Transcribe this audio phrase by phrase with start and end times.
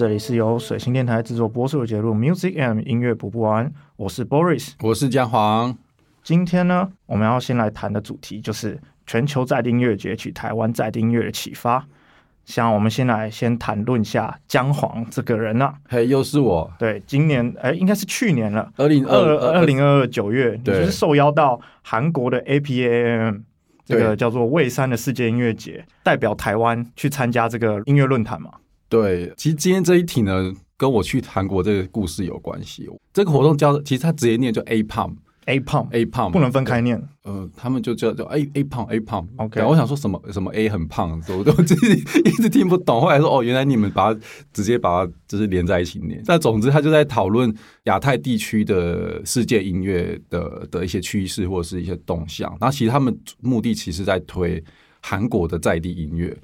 [0.00, 3.66] 这里是由水星电台制作播出的节目《Music M 音乐补不完》，
[3.96, 5.76] 我是 Boris，我是姜黄。
[6.22, 11.86] 今天呢，我们要先来谈的主题就是全球在地音乐节取台湾在地音乐的启发。
[12.46, 16.72] 想我们先来先谈论一下姜黄这个人啊，嘿，又是我。
[16.78, 23.42] 对，今年哎，应该是去年了，二零二二零二二九月，就是受邀到韩国的 APAM
[23.84, 28.50] 这个叫做蔚山的世界音乐节，代表台湾去参加这个音乐论坛嘛。
[28.90, 32.90] 对，其实今天这一题呢，跟我去韩国这个故事有关系。
[33.14, 37.00] 这个活动叫，其实它直接念就 A Pump，A Pump，A Pump 不能分开念。
[37.22, 39.28] 呃，他们就叫叫 A A Pump，A Pump。
[39.36, 43.00] OK，我想说什么什么 A 很胖， 我都自己一直听不懂。
[43.00, 44.20] 后来说哦，原来你们把它
[44.52, 46.20] 直接把它就是连在一起念。
[46.26, 47.54] 但总之，他就在讨论
[47.84, 52.50] 亚太地区的世界音乐的的一些趋势或者是一些动向。
[52.60, 54.60] 然后其实他们目的其实在推
[55.00, 56.36] 韩国的在地音乐。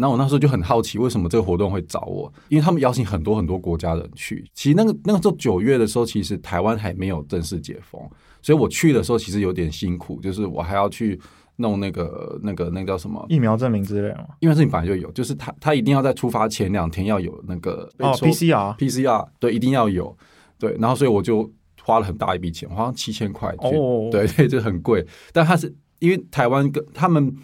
[0.00, 2.32] 那我那时候就很好奇，为什么这个活动会找我？
[2.48, 4.48] 因为他们邀请很多很多国家的人去。
[4.54, 8.00] 其实那个那个时候九月的时候，其实台湾还没有正式解封，
[8.40, 11.20] 所以我去的时候其实有点辛苦，就是我还要去
[11.56, 14.28] 弄那个那个那个叫什么疫苗证明之类的。
[14.38, 20.16] 因为事情本来就有，就是他他一定要在出发前两天要有那个哦 PCR PCR 对一定要有
[20.60, 21.50] 对，然后所以我就
[21.82, 25.04] 花了很大一笔钱，好像七千块哦，对对，就很贵。
[25.32, 27.34] 但他是因为台湾跟他们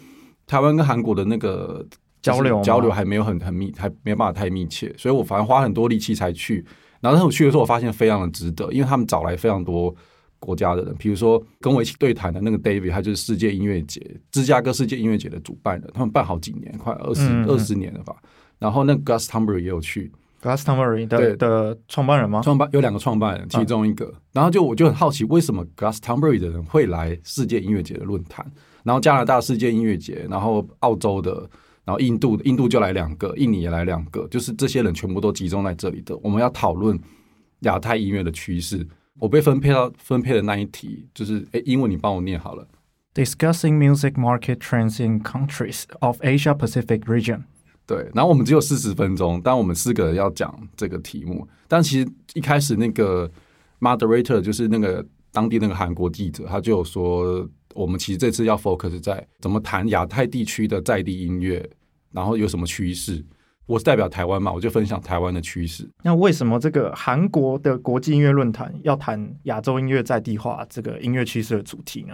[0.47, 1.85] 台湾跟韩国的那个。
[2.25, 6.65] 交流交流还没有很很密，还没有办法太密切，所以我反而花很多力气才去。
[7.01, 9.93] 然后我去的时候，我发现非常的值得，因为他们找来非常多
[10.39, 18.15] 国家的人，比如说跟我一起对谈的那个 David，他就是世界音乐节芝加哥世界音乐节的主办人，他们办好几年，快二十二十年了吧。
[18.57, 22.41] 然后那 Gus Tomberry 也有去，Gus Tomberry 的的创办人吗？
[22.41, 24.11] 创办有两个创办人，其中一个。
[24.33, 28.43] 然后就我就很好奇，为什么 Gus Tomberry 的人会来世界音乐节的论坛？
[28.83, 31.47] 然后加拿大世界音乐节，然后澳洲的。
[31.85, 36.17] 然后印度，印度就来两个，印尼也来两个，就是这些人全部都集中在这里的。
[36.17, 36.99] 我们要讨论
[37.59, 38.85] 亚太音乐的趋势。
[39.19, 42.67] 我被分配到分配的那一题，就是诶，英文你帮我念好了。
[43.13, 47.43] Discussing music market trends in countries of Asia Pacific region。
[47.85, 51.47] 对，然后我们只有四十分钟，但我们四个人要讲这个题目。
[51.67, 53.31] 但其实一开始那个
[53.79, 57.47] moderator 就是那个当地那个韩国记者，他就有说。
[57.75, 61.69] 我们其实这次要 focus 在怎么谈亚太地区的在地音乐，
[62.09, 63.21] 然后有什么趋势。
[63.65, 65.85] 我是代表台湾嘛，我就分享台湾的趋势。
[66.01, 72.13] 那为什么这个韩国的国际音乐论坛要谈亚洲音乐在地化这个音乐趋势的主题呢？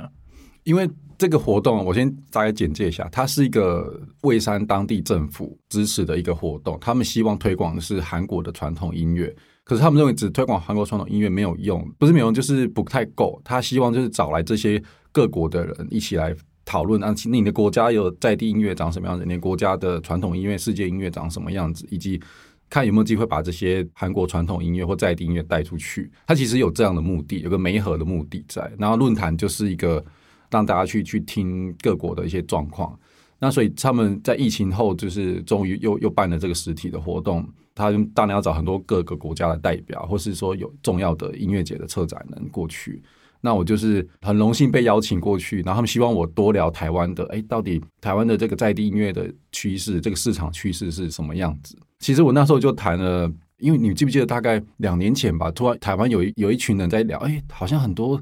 [0.63, 9.31] 因为这个活动，我先大概简介一下，它是一个蔚山当地政府支持的一个活动，他们希望推广的是韩国的传统音乐。
[9.71, 13.41] 可是他们认为只推广韩国传统音乐没有用，不是没有用，就是不太够。
[13.41, 14.83] 他希望就是找来这些。
[15.13, 19.23] 各国的人一起来讨论啊，你的国家有在地音乐长什么样子？
[19.25, 21.85] 你的国家的传统音乐、世界音乐长什么样子？
[21.89, 22.21] 以及
[22.69, 26.11] 看有没有机会把这些韩国传统音乐或在地音乐带出去。
[26.27, 28.69] 他其实有这样的目的，有个媒合的目的在。
[28.77, 30.03] 然后论坛就是一个
[30.49, 32.97] 让大家去去听各国的一些状况。
[33.43, 37.43] 那所以他们在疫情后，就是终于又又办了这个实体的活动。
[37.73, 43.01] 他当然要找很多各个国家的代表，或是说有重要的音乐节的策展人过去。
[43.39, 51.75] 那我就是很荣幸被邀请过去，然后他们希望我多聊台湾的，哎，到底台湾的这个在地音乐的趋势，这个市场趋势是什么样子？
[51.97, 58.21] 其实我那时候就谈了，因为你记不记得大概两年前吧，突然台湾有一有一群人在聊，哎，好像很多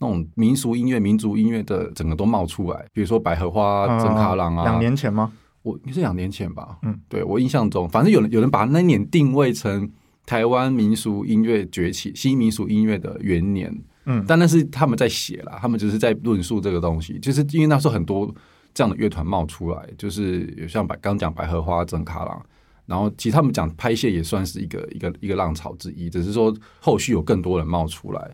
[0.00, 4.64] 那种民俗音乐、民族音乐的整个都冒出来，比如说百合花、真卡郎啊。
[4.64, 5.30] 两年前吗？
[5.62, 6.78] 我你是两年前吧？
[6.82, 9.90] 嗯，对我印象中，反正有人有人把那年定位成
[10.24, 13.70] 台湾民俗音乐崛起、新民俗音乐的元年。
[14.06, 18.34] 嗯，但那是他们在写啦，他们只是在论述这个东西，就是因为那时候很多
[18.72, 22.42] 这样的乐团冒出来，就是有像百刚讲百合花、真卡郎，
[22.86, 28.30] 然后其实他们讲拍戏也算是一个一个一个浪潮之一，只是说后续有更多人冒出来，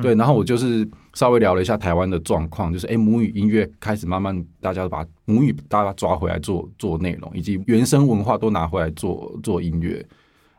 [0.00, 10.04] 对，然后我就是稍微聊了一下台湾的状况，就是哎母语音乐开始慢慢大家把母语大家抓回来做做内容，以及原生文化都拿回来做做音乐。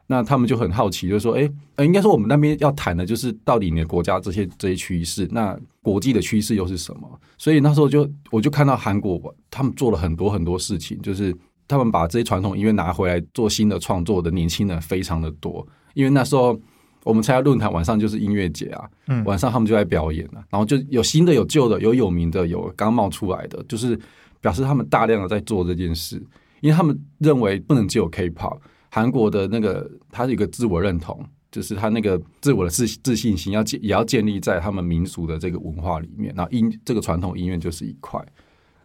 [0.07, 7.09] 那他们就很好奇，就是说，哎，呃，应该说我们那边要谈的，就是到底你的国家这些这些趋势，那国际的趋势又是什么？
[7.37, 11.33] 所以那时候就我就看到韩国他们做了很多很多事情，就是
[11.65, 15.65] 他们把这些传统音乐拿回来做新的创作的年轻人非常的多。
[15.93, 16.59] 因为那时候
[17.03, 23.99] 我们参加论坛晚上就是音乐节啊，嗯，晚上他们就在表演了，然后就有新的、有旧的、有有名的、有刚冒出来的，就是
[24.39, 26.15] 表示他们大量的在做这件事，
[26.61, 28.57] 因为他们认为不能只有 K-pop。
[28.93, 36.33] 韩国的那个，他是一个自我认同，就是他那个自我的自自信心要建，也要建立在他们民俗的这个文化里面。
[36.35, 38.21] 然后音这个传统音乐就是一块。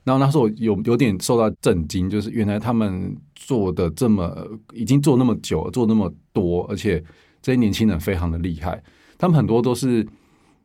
[0.04, 7.02] 然后那时候有有点受到震惊，就是原来他们做的这么已经做那么久，做那么多，而且
[7.46, 8.82] 这些年轻人非常的厉害。
[9.16, 10.04] 他们很多都是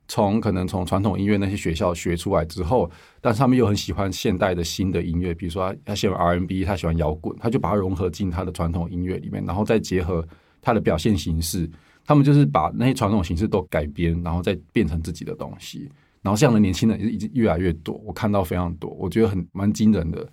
[0.07, 2.89] 从可能从传统音乐那些学校学出来之后，
[3.21, 10.27] 但是他们又很喜欢现代的新的音乐，比如说他喜欢 R&B，他喜欢摇滚，他就把它融合进他的传统音乐里面，然后再结合
[10.59, 11.69] 他的表现形式，
[12.03, 15.87] 他们就是把那些传统形式都改编，然后再变成自己的东西。
[16.23, 20.27] 然后这样的年轻人已经越来越多，我看到非常多，我觉得很蛮惊人的。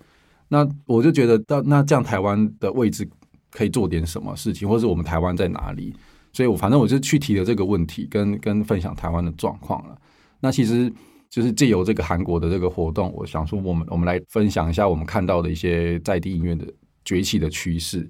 [0.47, 3.07] 那我就觉得，到那这样台湾的位置
[3.51, 5.95] 可以做点什么事情，或者我们台湾在哪里？
[6.31, 9.97] 所以我反正我就去提了这个问题，跟跟分享台湾的状况了。
[10.39, 10.91] 那其实
[11.29, 16.65] 就是借由这个韩国的这个活动，我想说，我们我们来分享一下我们看到的一些在地音乐的
[17.03, 18.09] 崛起的趋势。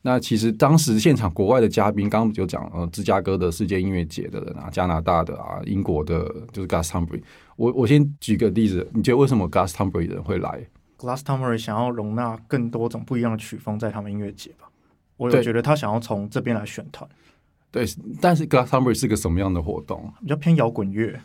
[0.00, 7.20] 那其实当时现场国外的嘉宾，刚刚就讲呃，芝加哥的世界音乐节的人啊，加拿大的啊，英国的，就是 Glastonbury。
[7.56, 10.64] 我我先举个例子，你觉得为什么 Glastonbury 人会来
[10.96, 14.70] ？Glastonbury 想要容纳更多种不一样的曲风在他们音乐节吧？
[15.16, 17.08] 我有觉得他想要从这边来选团。
[17.70, 17.84] 对，
[18.20, 20.12] 但是 Glastonbury 是个什么样的活动？
[20.20, 21.20] 比较偏摇滚乐，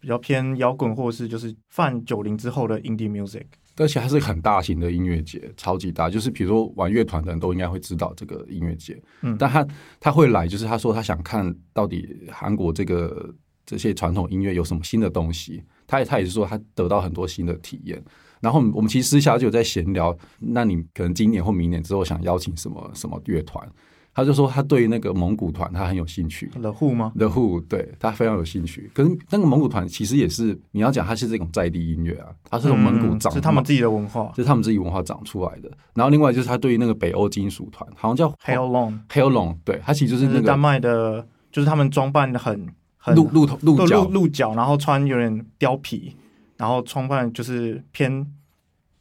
[0.00, 3.44] 比较偏摇滚，或者是就是泛九零之后的 Indie Music。
[3.76, 6.08] 而且它是很大型的音乐节，超级大。
[6.08, 9.00] 就是比如说玩乐团的人都应该会知道这个音乐节。
[9.22, 9.66] 嗯，但他
[9.98, 13.34] 他会来，就是他说他想看到底韩国这个
[13.66, 15.60] 这些传统音乐有什么新的东西。
[15.86, 18.00] 他他也是说他得到很多新的体验。
[18.40, 23.66] 然后我们其实私下就有在闲聊，那你可能今年或明年之后想邀请什么什么乐团？
[24.14, 28.88] 他就说他对那个蒙古团他很有兴趣，The Who 吗？The Who 对他非常有兴趣。
[28.94, 35.70] 可是那个蒙古团其实也是你要讲，它是这种在地音乐啊，它是从蒙古长，是他们自己的文化，是他们自己文化长出来的。
[35.94, 46.16] 然后另外就是他对于那个北欧金属团，好像叫 Hell Long，Hell Long，对，他其实就是那个丹麦的，就是他们装扮的很很鹿鹿头鹿角鹿角，然后穿有点貂皮，
[46.56, 48.24] 然后装扮就是偏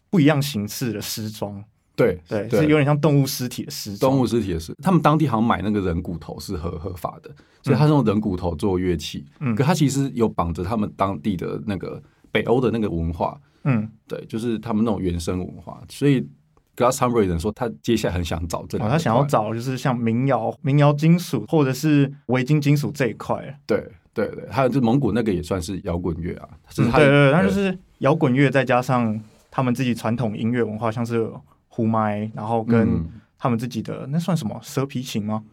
[0.09, 1.63] 不一样形式的时装。
[1.95, 3.95] 对对，是有点像动物尸体的尸。
[3.97, 7.29] 动物尸体的尸，他们当地好像买那个人骨头是合合法的，
[7.61, 9.23] 所以他是用人骨头做乐器。
[9.39, 12.01] 嗯，可他其实有绑着他们当地的那个
[12.31, 13.39] 北欧的那个文化。
[13.65, 15.79] 嗯，对，就是他们那种原生文化。
[15.87, 16.27] 所以
[16.75, 23.59] Glastonbury 人说，他接下来很想找这个，他想要找就是像民谣、民谣金属或者是维京金属这一块。
[23.67, 26.49] 对对对，还有就蒙古那个也算是摇滚乐啊。
[26.75, 31.29] 对对对，那就是摇滚乐再加上他们自己传统音乐文化，像是。
[31.75, 33.03] 呼麦，然后跟
[33.39, 35.43] 他们自己的那算什么蛇皮琴吗？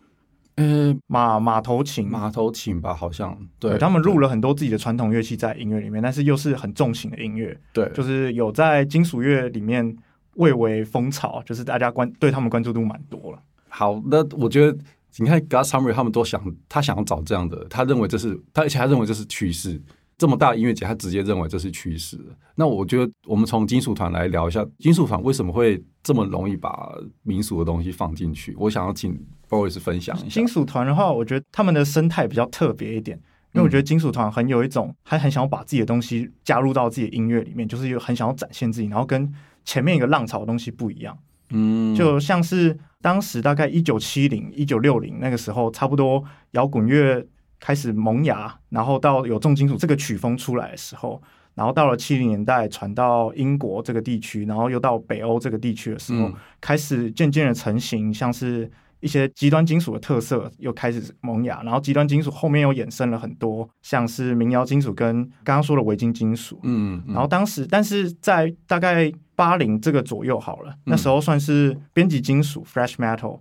[0.56, 3.78] 呃，马马头琴，马头琴吧，好像对。
[3.78, 7.58] 他们录了很多自己的传统乐器在音乐里面，但是又是很重型的音乐。
[7.72, 9.96] 对，就是有在金属乐里面
[10.34, 13.38] 蔚为风潮，就是大家关对他们关注度蛮多了。
[13.70, 14.76] 好，那我觉得
[15.16, 16.38] 你看 g a s Summer 他们都想，
[16.68, 19.80] 他想要找这样的，他认为这是他，而且他认为这是趋势。
[20.20, 22.18] 这么大的音乐节，他直接认为这是趋势。
[22.54, 28.54] 那我觉得，我们从金属团来聊一下，金属团为什么会这么容易把民俗的东西放进去？
[28.58, 29.18] 我想要请
[29.48, 30.34] Boris 分享一下。
[30.34, 33.16] 金属团的话，我觉得他们的生态比较特别一点，
[33.54, 39.32] 因为我觉得金属团很有一种，还很想要把自己的东西加入到自己的音乐里面，就是有很想要展现自己，然后跟
[39.64, 41.16] 前面一个浪潮的东西不一样。
[41.48, 47.26] 嗯，就像是当时大概一九七零、一九六零那个时候，差不多摇滚乐。
[47.60, 51.22] 开始萌芽，然后到有重金属这个曲风出来的时候，
[51.54, 73.40] 然后到了七零年代传到英国这个地区，然后又到北欧这个地区的时候，开始渐渐的成型，像是一些极端金属的特色又开始萌芽，然后极端金属后面又衍生了很多，像是民谣金属跟刚刚说的维京金属，嗯，然后当时但是在大概八零这个左右好了，那时候算是编辑金属 （fresh metal）。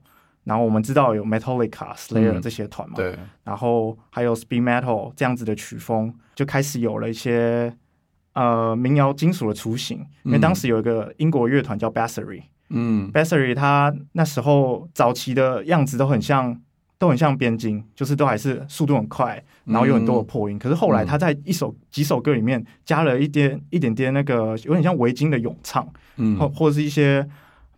[0.49, 7.71] 然后我们知道有 Metallica、Slayer 这些团嘛，对，然后还有 Speed Metal 这样子的曲风，就开始有了一些
[8.33, 10.03] 呃民谣金属的雏形。
[10.23, 16.59] 因为当时有一个英国乐团叫 Bassery，嗯，Bassery 它那时候早期的样子都很像，
[16.97, 20.57] 都很像边境，就是都还是速度很快，然后有很多的破音。
[20.57, 25.87] 可是后来他在一首几首歌里面加了一点一点点那个有点像维京的咏唱，
[26.17, 27.23] 嗯，或或者是一些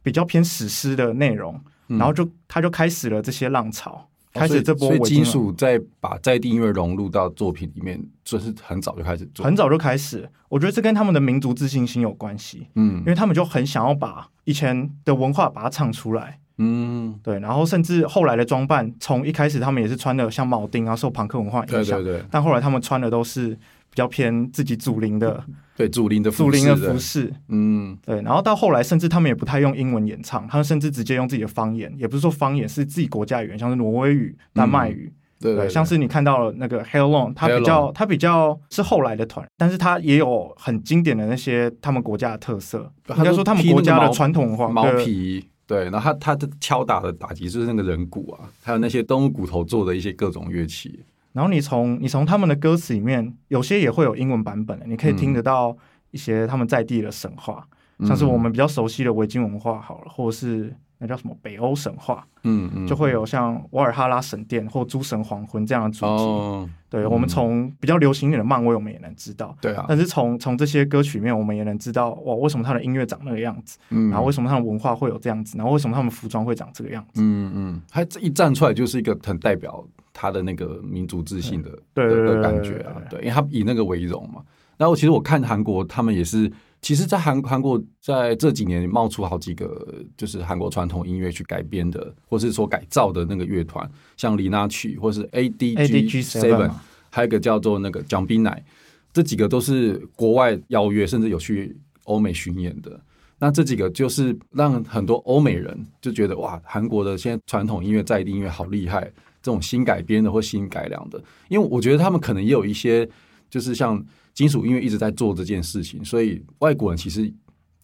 [0.02, 1.60] 比较偏史诗的内容。
[1.98, 4.88] 然后就他就开始了这些浪潮，开始这波。
[4.88, 10.30] 所以金属在把在地音乐融入到作品里面，就是很早就开始做，很早就开始。
[10.50, 17.40] 我觉得这跟他们的民族自信心有关系，嗯，因为他们就很想要把以前的文化把它唱出来，嗯，对。
[17.40, 22.26] 然后甚至后来的装扮，从一开始他们也是穿的像铆钉啊，受朋克文化影响，对对对。
[22.30, 23.58] 但后来他们穿的都是。
[23.92, 25.44] 比较偏自己祖灵的，
[25.78, 28.22] 对祖灵的祖灵的服饰，嗯，对。
[28.22, 45.46] 然后到后来，甚至他们也不太用英文演唱，他们甚至直接用自己的方言，也不是说方言，是自己国家语言，像是挪威语、丹麦语，对，像是你看到了那个 Hell Long，它比较它比较是后来的团，但是它也有很经典的那些他们国家的特色，应该说他们国家的传统文化，毛皮。
[45.68, 51.00] 对，然后他他的敲打的打击就是那个人骨啊，还有那些动物骨头做的一些各种乐器。
[51.34, 55.76] 然后你从你从他们的歌词里面，有些也会有英文版本的，你可以听得到
[56.12, 57.68] 一些他们在地的神话，
[58.06, 60.76] 像是我们比较熟悉的维京文化好了，或者是。
[61.04, 62.24] 那叫什么北欧神话？
[62.44, 66.72] 嗯嗯，就会有像瓦尔哈拉神殿或诸神黄昏这样的主题。
[66.92, 69.58] 对，我们从比较流行一点的漫威，我们也能知道。
[69.60, 73.80] 对啊，但是从从这些歌曲里面，我们也能知道哇，为什么他的音乐长那个样子？
[73.90, 75.58] 嗯，然后为什么他的文化会有这样子？
[75.58, 77.24] 然后为什么他们服装会长这个样子？
[77.24, 83.02] 嗯嗯，他这一站出来就是一个很代表他的那个民族自信的的感觉啊。
[83.10, 84.42] 对，因为他以那个为荣嘛。
[84.78, 86.52] 然后其实我看韩国，他们也是。
[86.84, 89.88] 其实，在韩韩国在这几年冒出好几个，
[90.18, 93.88] 就是韩国传统音乐去改编的，或是说改造的那个乐团，
[94.18, 96.72] 像李娜曲，或是 A D G Seven，
[97.12, 98.66] 还有一个叫做那个蒋斌乃，
[99.14, 103.00] 这几个都是国外邀约，甚至有去欧美巡演的。
[103.38, 113.10] 那这几个就是让很多欧美人就觉得哇，韩国的现在传统音乐在地音乐好厉害，这种新改编的或新改良的，因为我觉得他们可能也有一些，
[113.50, 114.06] 就是像。
[114.34, 117.32] 金属音乐一直在做这件事情，所以外国人其实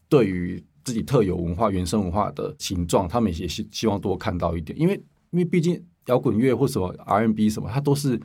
[0.08, 4.94] 对于自己特有文化、原生文化的形状，他们也希希望多看到一点，因为
[5.32, 8.18] 因为毕竟摇滚乐或什么 R&B 什么，它都是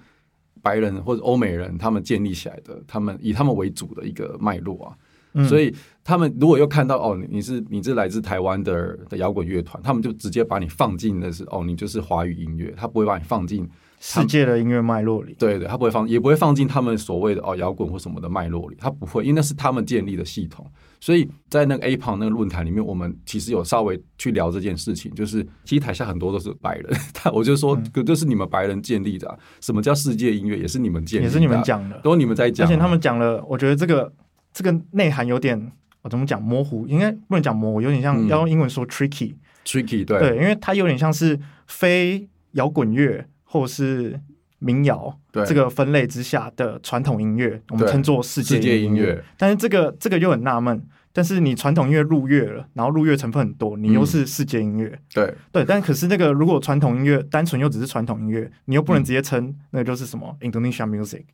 [0.62, 4.96] 白人或者欧美人他们建立起来的，他们以他们为主的一个脉络啊，
[5.48, 5.74] 所以
[6.04, 13.68] 他们如果又看到哦，你是你是来自台湾的的摇滚乐团，他们就直接把你放进的是哦，你就是华语音乐，他不会把你放进。
[14.04, 20.68] 世界的音乐脉络里，对对，他不会放，也不会放进他们所谓的哦摇滚或什么的脉络里，他不会，因为那是他们建立的系统。
[20.98, 32.66] 所以在那个 A 旁那个论坛里面，我们其实有稍微去聊这件事情，就是其实台下很多都是白人，他 我就说，就是你们白人建立的，什么叫世界音乐，也是你们建立，也是你们讲的，都你们在讲。
[32.66, 34.12] 而且他们讲了，我觉得这个
[34.52, 43.26] 这个内涵有点，我怎么讲模糊，应该不能讲模糊，有点像要用英文说 tricky，tricky，对对，因为它有点像是非摇滚乐。
[43.44, 44.18] 或是
[44.61, 45.14] 民谣
[45.47, 49.23] 这个分类之下的传统音乐，我们称作世界音乐。
[49.37, 50.82] 但是这个这个又很纳闷，
[51.12, 54.99] 但是你传统音乐入乐了，然后入乐成分很多，你又是世界音乐。
[55.12, 61.25] 对对，但可是那个如果传统音乐单纯又只是传统音乐，你又不能直接称那个就是什么 Indonesian music。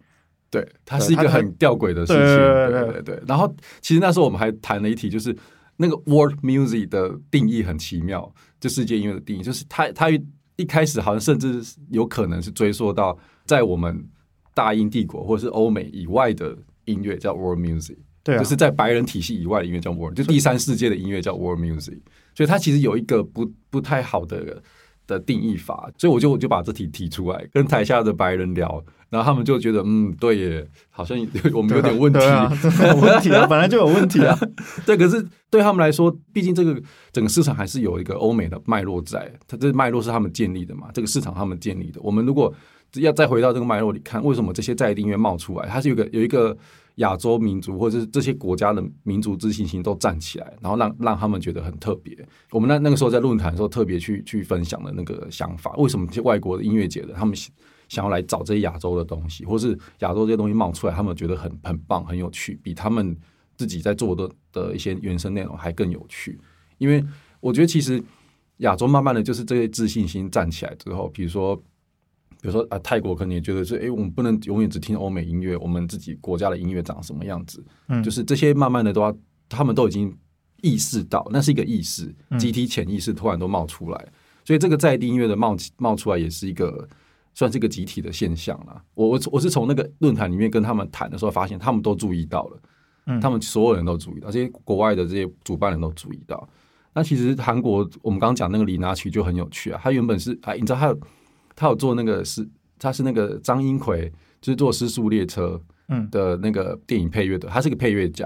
[0.50, 2.22] 对，它是一个很吊诡的事情。
[2.22, 3.22] 对对对对。
[3.26, 5.36] 然后其实那时候我们还谈了一题，就是
[5.76, 10.08] 那个 world music 的定义很奇妙，就世界音乐的定义，就是它它。
[10.60, 14.04] 一开始好像甚至有可能是追溯到在我们
[14.54, 16.52] 大英帝国或者是欧美以外的
[16.86, 22.00] 音乐叫 world music，对，就是在白人体系以外的音乐叫 world，就第三世界的音乐叫 world music，
[22.34, 24.60] 所以它其实有一个不不太好的。
[25.08, 31.18] 的定义法，所以我就我就把这题提出来，跟台下的白人聊，然后他们就觉得，嗯，对耶，好像
[31.52, 34.38] 我们有点问题，有 问题啊，本来就有问题 啊。
[34.86, 41.98] 对，可是对他们来说，毕竟这个整个市场还是有一个欧美的脉络在，它这脉络是他们建立的嘛，这个市场他们建立的。
[42.02, 42.54] 我们如果
[42.96, 46.56] 要再回到这个脉络里看，为什么这些在地音乐冒出来，它是有个有一个。
[46.98, 52.16] 亚洲民族或者是这些国家的民族自信心都站起来，然后让让他们觉得很特别。
[52.50, 57.36] 我们那那个时候在论坛的时候特别去去分享的那个想法，为什么这些外国的音乐节的他们
[57.88, 63.16] 想要来找这些亚洲的东西，或是亚洲这些东西冒出来，他们觉得很很棒、很有趣，比他们
[63.56, 66.38] 自己在做的的一些原生内容还更有趣。
[66.78, 67.04] 因为
[67.40, 68.02] 我觉得其实
[68.58, 71.62] 亚洲慢慢的就是这些自信心站起来之后，比如说。
[72.48, 77.62] 比如说啊，泰国可能也觉得是，哎，我们不能永远只听欧美音乐，我们自己国家的音乐长什么样子？
[77.88, 79.14] 嗯，就是这些慢慢的都要，
[79.50, 80.16] 他们都已经
[80.62, 84.08] 意识到，那是一个意识，集体潜意识突然都冒出来，
[84.46, 86.88] 所以这个在地音乐的冒冒出来，也是一个
[87.34, 88.82] 算是一个集体的现象了。
[88.94, 92.62] 我我我是从那个论坛里面跟他们谈的时候，发现他们都注意到了，
[93.08, 96.48] 嗯，他们所有人都注意到，这些国外的这些主办人都注意到。
[96.94, 100.96] 那其实韩国我们刚刚讲那个李拿曲就很有趣啊，他原本是啊，你知道他。
[101.58, 102.48] 他有做那个是，
[102.78, 104.08] 他是那个张英奎，
[104.40, 108.24] 就是做《失速列车》嗯的那个电影配乐的，他是个配乐家，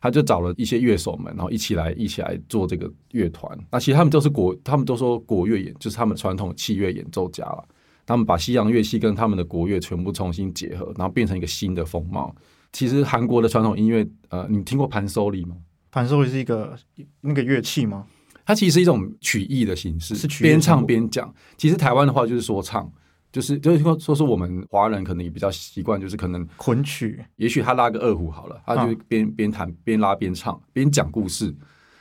[0.00, 3.58] 他就找了一些乐手们，然后一起来一起来做这个乐团。
[3.72, 7.64] 那其实他们都是国，他们都说国乐演，就是他们传统器乐演奏家了。
[8.06, 12.32] 他们把西洋乐器跟他们的国乐全部重新结合，然后变成一个新的风貌。
[12.72, 15.56] 其实韩国的传统音乐，呃，你听过盘手里吗？
[15.90, 16.74] 盘手里是一个
[17.22, 18.06] 那个乐器吗？
[18.48, 21.30] 它其实是一种曲艺的形式，是边唱边讲。
[21.58, 22.90] 其实台湾的话就是说唱，
[23.30, 27.22] 就是就是说说是我们华人可能也比较习惯，就是可能昆曲。
[27.36, 31.54] 也许他拉个二胡好了，他就边边弹边拉边唱边讲故事。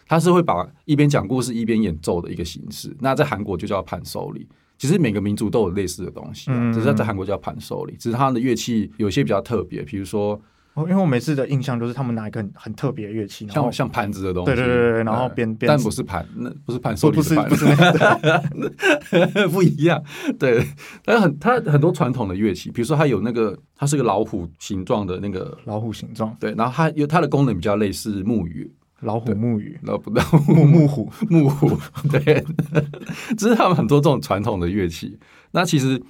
[0.08, 2.96] 他是会把一边讲故事一边演奏的一个形式。
[3.02, 10.42] 那在韩国就叫盘手礼，其实每个民族都有类似的东西，只是在韩国叫盘手礼，只是他的乐器有些比较特别，比如说。
[10.84, 17.66] 因为我每次的印象都是他们拿一个很很特别的乐器，像像盘子的东西，对对对对，然后边边，但不是盘，那不是盘手里的盘，不是
[19.50, 20.04] 不一样。
[20.38, 20.64] 对，
[21.04, 30.12] 但很它很多传统的乐器，比如说它有那个，它是个老虎形状的那个老虎形状，对，然后它有它的功能比较类似木鱼，老虎木鱼，老不
[30.48, 31.76] 木木虎木虎，
[32.12, 32.46] 对，
[33.38, 35.18] 这是他们很多这种传统的乐器。
[35.52, 36.02] 那其实。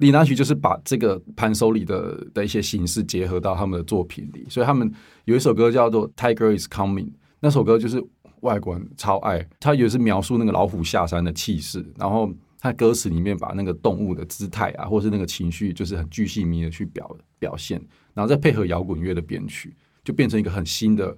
[0.00, 4.90] 李拿曲就是把这个盘手里的的一些形式结合到他们的作品里，所以他们
[5.26, 7.04] 有一首歌叫做《Tiger Is Coming》，
[7.38, 8.02] 那首歌就是
[8.40, 17.78] 外国人超爱，他也是描述那个老虎下山的气势，然后他歌词里面把那个动物的姿态啊，或是那个情绪，就是很巨细迷的去表表现，
[18.14, 21.14] 然后再配合摇滚乐的编曲，就变成一个很新的、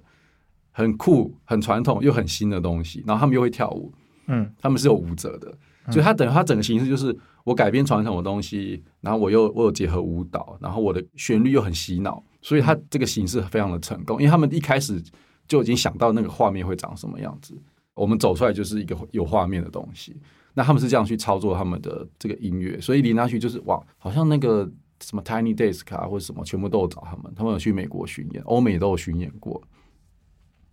[0.71, 3.01] 很酷、很传统又很新的东西。
[3.07, 3.93] 然后他们又会跳舞，
[4.27, 5.57] 嗯，他们是有舞者的，
[5.89, 7.17] 所以他等于他整个形式就是。
[7.43, 14.17] 我改编传统的东西，然后我又我有结合舞蹈，然后我的旋律又很洗脑，所以它这个形式非常的成功。
[14.19, 15.03] 因为他们一开始
[15.47, 17.53] 就已经想到那个画面会长什么样子，
[17.95, 20.15] 我们走出来就是一个有画面的东西。
[20.53, 24.71] 那他们是这样去操作他们的这个音乐，所以李娜旭就是哇，好像那个
[25.01, 29.61] 什么 Tiny Desk 啊或者什么，全部都有找他们，他们有去美国巡演，欧美都有巡演过。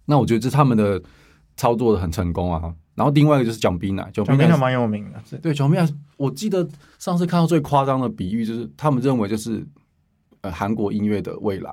[0.04, 1.02] 那我觉得这他们的
[1.56, 2.74] 操作的很成功啊。
[3.00, 5.38] 然后另外一个就是蒋斌奶，蒋斌奶蛮有名的。
[5.38, 5.88] 对，蒋斌奶，
[6.19, 9.66] 我记得上次看到最夸张的比喻就是，他们认为就是
[10.42, 11.71] 呃韩国音乐的未来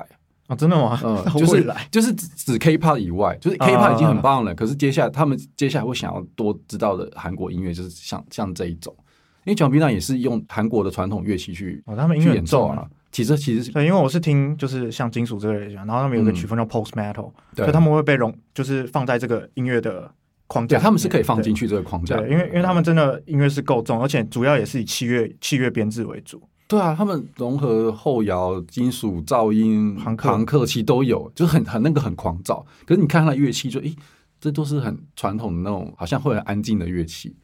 [0.48, 0.98] 啊，真的吗？
[1.04, 8.96] 嗯，就是就是指 K-pop 以外，就是 K-pop 已经很棒了，可是接下来他们接下来会想要多知道的韩国音乐，就是像像这一种，
[9.44, 12.88] 因为蒋斌奶也是用韩国的传统乐器去哦，他们音乐演奏啊。
[13.12, 20.10] 其实其实对，因为我是听就是像金属这类的，然后他们有个曲风叫 Post Metal，所以他们会被融，就是放在这个音乐的。
[20.48, 26.42] 框架，他们是可以放进去这个框架，对，因为因为他们真的音乐是够重，而且主要也是以器乐器乐编制为主。
[26.70, 32.66] 对啊，他们融合后摇、金属、噪音、朋克其实都有，就是很很那个很狂躁。
[32.86, 33.96] 可是你看他的乐器，就诶，
[34.42, 37.36] 这都是很传统的那种，好像会很安静的乐器。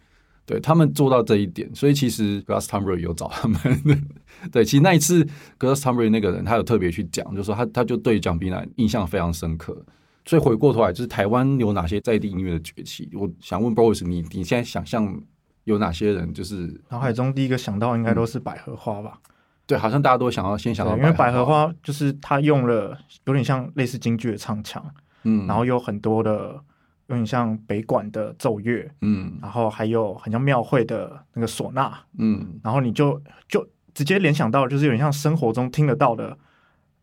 [0.45, 3.59] 对他们做到这一点，所以其实 Glass t u m b r 有找他们。
[4.51, 5.25] 对，其实那一次
[5.57, 9.85] Glass t u m b r 那个人，他有特别去讲，就说他他就对蒋斌来印象非常深刻。
[10.25, 13.09] 所以回过头来，就是台湾有哪些在地音乐的崛起？
[13.13, 15.21] 我想问 Boris，你你现在想象
[15.65, 16.33] 有哪些人？
[16.33, 19.19] 就是脑海中第一个想到应该都是百合花吧？
[19.65, 24.81] 对，好像大家都想要先想到，因为百合花就是它用了有点像类似京剧的唱腔，
[25.23, 26.53] 嗯，然后有很多的
[27.07, 36.37] 有点像北管的奏乐，嗯，然后还有很像庙会的那个唢呐，嗯，然后你就就直接联想到就是有点像生活中听得到的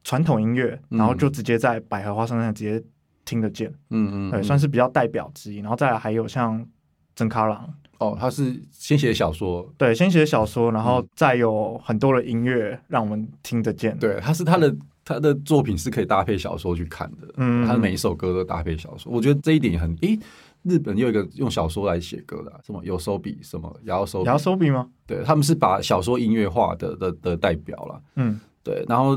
[0.04, 2.82] 传统音乐，然后就直接在百合花身上直接。
[3.30, 5.58] 听得见，嗯嗯，对，算是比较代表之一。
[5.58, 6.66] 然后再来还有像
[7.14, 13.96] 曾卡朗，哦，他是先写小说，对，先写小说，然后再有很多的音乐让我们听得见。
[13.98, 20.18] 对，他是他的他的作品是可以搭配小说去看的，嗯，他的每一首歌都搭配小说，我觉得这一点很，诶，
[20.64, 24.88] 日本有一个用小说来写歌的，什么有手笔，什么摇手摇手笔吗？
[25.06, 29.14] 对，他们是把小说音乐化的的的代表了，嗯，对，然后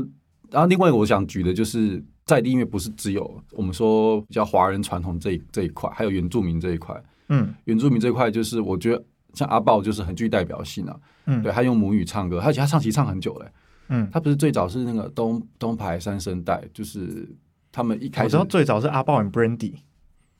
[0.50, 2.00] 然后另外我想举的就是。
[2.24, 6.98] 在地音乐不是只有我们说比较华人传统这这一块，还有原住民这一块。
[7.28, 10.96] 嗯，原住民这一块就是我觉得像阿豹就是很具代表性啊。
[11.26, 13.46] 嗯，对他用母语唱歌，而且他唱其实唱很久嘞。
[13.88, 17.28] 嗯，他不是最早是那个东东排三声带，就是
[17.70, 19.74] 他们一开始我知道最早是阿豹 and Brandy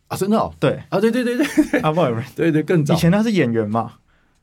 [0.08, 3.92] 啊，真的哦，对啊，对对对对，阿豹 and Brandy， 对对更早，以前他是演员嘛。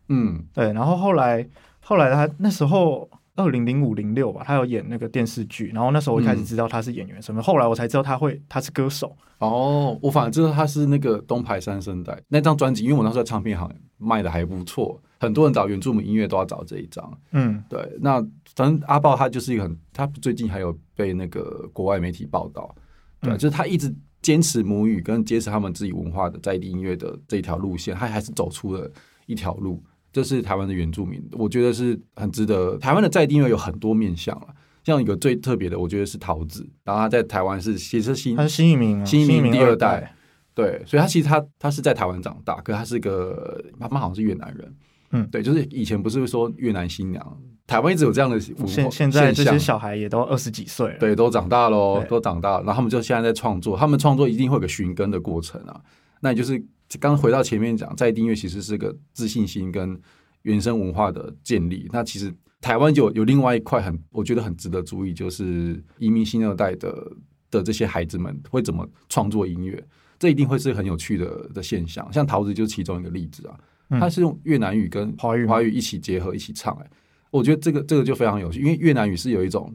[0.10, 1.47] 嗯，对，然后后来
[1.80, 3.10] 后来他那时候。
[3.36, 9.15] 二零零五零六吧，他有演那个电视剧，然后那时候我一开始知道他是演员什么，后来我才知道他会他是歌手。
[9.39, 17.17] 哦，我反而知道他是那个东排三声带那张专辑，因为我那时候在唱片行卖的还不错，很多人找原住民音乐都要找这一张。
[17.32, 18.22] 嗯，对，那
[18.56, 22.76] 反正阿豹他就是一个很，他最近还有被那个国外媒体报道，
[23.22, 23.91] 对，就是他一直
[24.22, 28.91] 坚持母语跟坚持他们自己文化的在地音乐的这一条路线，他还是走出了
[29.26, 29.82] 一条路。
[30.12, 32.78] 这是台湾的原住民，我觉得是很值得。
[32.78, 34.47] 台湾的在地音乐有很多面向了，
[34.84, 40.13] 像一个最特别的，我觉得是桃子，然后他在台湾是其实新，他是新移民，新移民第二代，
[40.54, 44.76] 对，所以他其实他他是在台湾长大，可他是个妈妈好像是越南人，
[45.12, 55.80] 嗯，对，就是以前不是说越南新娘，台湾一直有这样的现现在这些小孩也都二十几岁了，对，都长大喽，都长大，然后他们就现在在创作，他们创作一定会有个寻根的过程啊，
[56.19, 56.62] 那也就是
[56.99, 59.99] 刚回到前面讲，在地音乐其实是个自信心跟。
[60.43, 67.12] 原生文化的建立，那其实台湾就有另外一块很，我觉得很值得注意，就是移民新二代的
[67.51, 72.12] 的这些孩子们会怎么创作音乐，这一定会是很有趣的的现象。
[72.12, 73.60] 像桃子就是其中一个例子啊，
[73.99, 76.89] 他是用越南语跟华语华语一起结合一起唱，哎，
[77.30, 79.71] 我觉得这个这个就非常有趣，因为越南语是有一种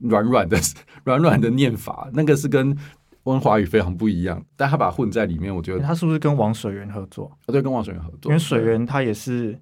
[0.00, 0.60] 软软的
[1.04, 2.76] 软软的念法，那个是跟
[3.24, 7.30] 温华语非常不一样，但他把它混在里面，我觉得他是不是跟王水源合作？
[7.46, 9.58] 对，跟王水源合作，因为水源他也是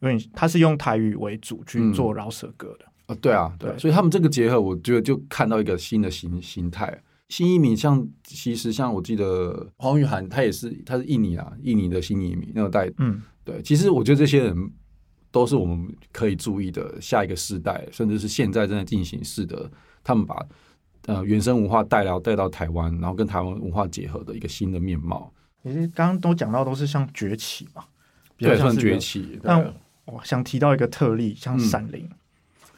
[0.00, 7.02] 因为他是用台语为主去做饶舌歌的啊，对啊，对，所以他们这个结合，我觉得就看到一个新的形形态。
[7.30, 14.72] 新移民像，其实像我记得黄玉涵，他也是，他是印尼啊，印尼的新移民那个代，嗯，对，其实我觉得这些人
[15.32, 19.68] 都是我们可以注意的下一个世代，甚至是现在正在进行式的，
[20.04, 20.36] 他们把
[21.06, 25.32] 呃原生文化带到带到台湾，然后跟台湾文化结合的一个新的面貌。
[25.62, 27.84] 其实刚刚都讲到都是像崛起嘛，
[28.36, 29.40] 对，像崛起。
[29.42, 29.64] 但
[30.04, 32.08] 我想提到一个特例，像闪灵。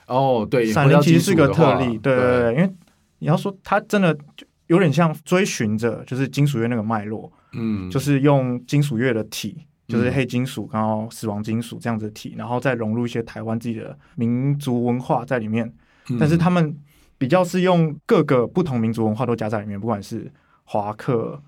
[0.07, 2.73] 哦，对，闪灵其实是个特例，对对对，因为。
[3.19, 9.57] 你要说它真的就有点像追寻着，就是金属乐那个脉络，嗯，就是用金属乐的体，
[9.89, 15.73] 就是黑金属，然后死亡金属这样子的体，然后再融入一些台湾自己的民族文化在里面。
[16.21, 16.77] 但是他们
[17.19, 20.31] 比较是用各个不同民族文化都加在里面，不管是
[20.65, 21.43] 华客。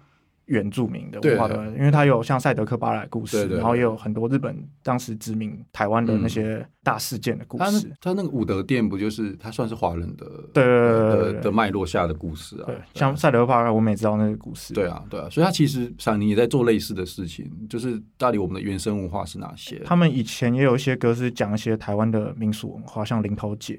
[0.49, 7.93] 原住民的文化的，因为它有像赛德克巴莱故事，然后也有很多日本当时殖民台湾的那些大事件的故事。
[8.01, 12.65] 他那个武德殿不就是他算是华人的对的的脉络下的故事啊？
[12.65, 14.73] 对，像赛德克巴莱，我们也知道那个故事。
[14.73, 19.79] 对啊，对啊，所以他其实闪灵也在做类似的事情，就是到底我们的原生文化是哪些？
[19.85, 23.79] 他们以前也有一些歌是讲一些台湾的民俗文化，像林头姐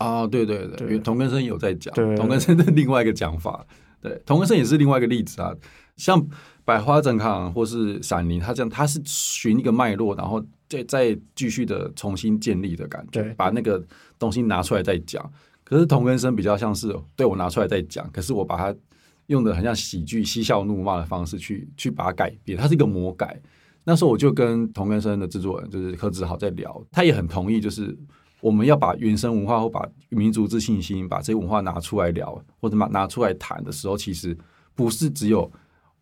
[0.00, 3.64] 啊，对对对，同根生有在讲，同根生的另外一个讲法，
[4.00, 5.54] 对，同根生也是另外一个例子啊。
[5.98, 6.26] 像
[6.64, 13.84] 百花正康或是闪灵，他这样他是寻一个脉络，然后再再继续的重新建立的感觉，把那个
[14.18, 15.30] 东西拿出来再讲。
[15.62, 18.74] 可是同根生比较像是对我拿出来再讲，可是我把它
[19.26, 23.38] 用的很像喜剧嬉笑怒骂的方式去去把它改变，它是一个魔改。
[23.84, 27.94] 那时候我就跟同根生的制作人就是柯志豪在聊，他也很同意，就是
[28.40, 34.36] 我们要把原生文化或把民族自信心把这些文化拿出来聊，或者拿拿出来谈的时候，其实
[34.74, 35.50] 不是只有。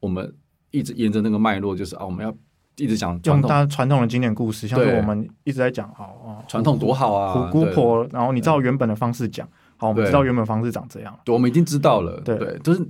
[0.01, 0.33] 我们
[0.71, 2.33] 一直沿着那个脉络，就是啊，我们要
[2.77, 9.45] 一直讲用它传统的经典故事，像是我们一直在讲，好啊，传统多好啊，虎姑婆，然后你照原本的方式讲，
[9.77, 12.89] 好，我们知道原本方式长这样，对，我们已经知道了，对，就是，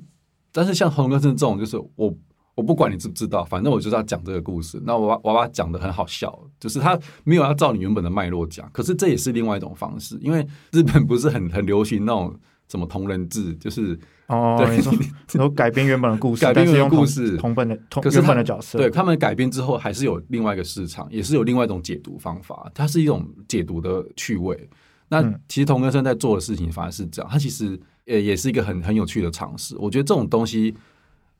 [0.52, 2.14] 但是像洪哥生这种，就是我
[2.58, 12.34] 我不管你知不知道，反正我就是要讲这个故事，那我我把它讲的很好笑，就是他没有要照你原本的脉络讲，可是这也是另外一种方式，因为日本不是很很流行那种
[12.68, 13.96] 什么同人志，就是。
[14.26, 14.92] 哦，你说
[15.32, 24.68] 然改编原本的故事，改编原本故事，同本的同原本的角色，对他们改编之后，还是有另外一个市场，也是有另外一种解读方法，它是一种解读的趣味。
[25.08, 29.74] 那其实童根生在做的事情反而是这样，他其实呃也是一个很很有趣的尝试。
[29.78, 30.74] 我觉得这种东西，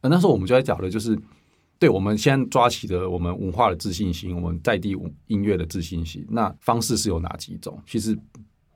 [0.02, 1.18] 那时候我们就在讲的，就是
[1.78, 7.80] 对我们先抓起的我们文化的自信心，我们在地音乐的自信心，那方式是有哪几种？
[7.86, 8.14] 其实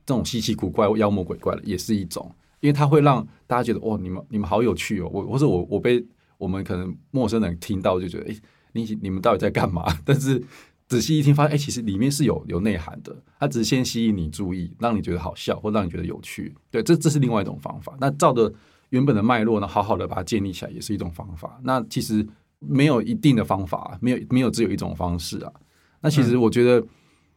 [0.05, 2.35] 这种稀奇古怪、妖魔鬼怪的也是一种。
[2.61, 6.01] 因为它会让大家觉得哦，你们你们好有趣哦，我或者我我被
[6.39, 8.37] 我们可能陌生人听到就觉得哎，
[8.73, 9.85] 你你们到底在干嘛？
[10.07, 10.41] 但是
[10.87, 13.21] 仔细一听发现，哎，其实里面是有有内涵的。
[13.41, 16.55] 它只是先吸引你注意，让你觉得好笑，或让你觉得有趣。
[16.71, 17.97] 对，这这是另外一种方法。
[18.01, 18.55] 那照着
[18.93, 21.61] 原本的脉络呢，好好的把它建立起来，也是一种方法。
[21.63, 22.27] 那其实
[22.59, 25.53] 没有一定的方法，没有没有只有一种方式啊。
[26.01, 26.87] 那其实我觉得，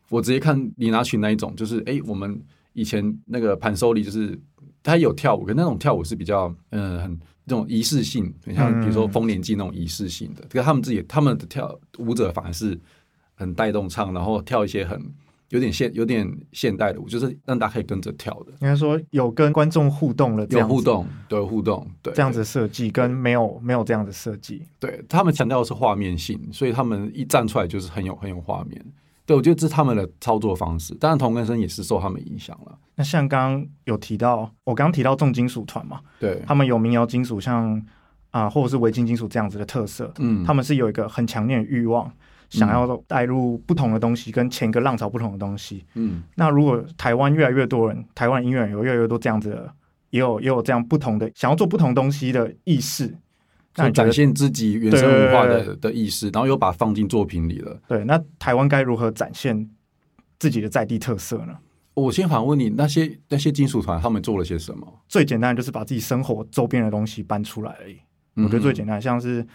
[0.10, 2.42] 我直接看李拿群那一种，就是哎，我们
[2.74, 4.40] 以前那个盘手里就是。
[4.88, 10.46] 他有跳舞，可那种跳舞是比较嗯，很这种仪式性，像比如说丰年祭那种仪式性的。
[10.48, 12.80] 可他们自己他们的跳舞者反而是
[13.34, 15.02] 很带动唱，然后跳一些很
[15.50, 18.52] 有点现有点现代的舞，就是让大家可以跟着跳的。
[18.62, 28.84] 应该说有跟观众互动了，有互动，对互动，对这样子设计跟没有没有这样的设计，对他们强调的是画面性，所以他们一站出来就是很有很有画面。
[29.28, 30.94] 对，我觉得这是他们的操作方式。
[30.96, 32.78] 当然，同根生也是受他们影响了。
[32.94, 37.84] 那像刚刚有提到，我刚提到重金属团嘛，对，他们有民谣金属，像
[38.30, 40.14] 啊，或者是维京金属这样子的特色。
[40.20, 42.12] 嗯，他们是有一个很强烈的欲望，
[42.58, 45.86] 想要带入不同的东西，跟前一个浪潮不同的东西。
[45.96, 49.74] 嗯，那如果台湾越来越多人，台湾音乐人有越来越多这样子，的，
[50.10, 53.16] 也有也有这样不同的想要做不同东西的意识。
[53.78, 57.78] 那展现自己原生文化的的意识，然后又把放进作品里了。
[57.88, 59.70] 对，那台湾该如何展现
[60.40, 61.58] 自己的在地特色呢？
[61.94, 65.02] 我先反问你，那些那些金属团他们做了些什么？
[65.08, 67.98] 最简单的就是把自己生活周边的东西搬出来而已。
[68.36, 69.46] 我觉得最简单，像是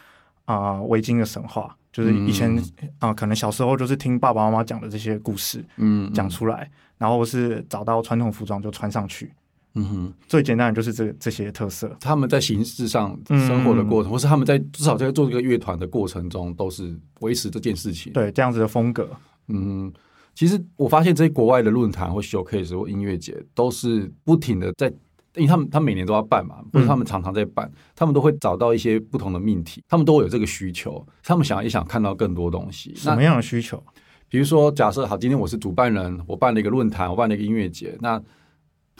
[0.51, 2.61] 啊维京的神话，就是以前
[2.99, 9.33] 啊可能小时候就是听爸爸妈妈讲的这些故事，嗯，讲出来，然后是找到传统服装就穿上去。
[9.75, 11.97] 嗯哼，最简单的就是这这些特色。
[12.01, 18.13] 他们在形式上生活的过程，或是他们在至少在做这个乐团的过程中，都是维持这件事情。
[18.13, 19.09] 对，这样子的风格。
[19.47, 19.93] 嗯，
[20.35, 24.93] 其实我发现这些国外的论坛或 showcase 或音乐节，都是不停的在，
[25.37, 32.93] 因为他们他每年都要办嘛，或者他们常常在办，他们都会找到一些不同的命题，他们都会有这个需求，他们想也想看到更多东西。
[32.95, 33.83] 什么样的需求？
[34.29, 38.21] 比如说，假设好，今天我是主办人，我办了一个论坛，我办了一个音乐节，那